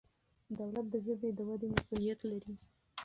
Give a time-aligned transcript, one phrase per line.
[0.59, 2.53] دولت د ژبې د ودې مسؤلیت لري.